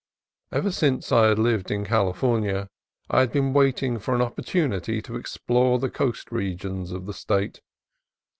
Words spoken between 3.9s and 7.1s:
for an opportunity to explore the coast regions of